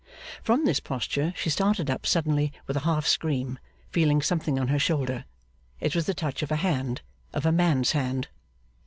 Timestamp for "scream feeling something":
3.05-4.57